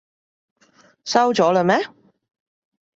[1.05, 1.85] 收咗喇咩？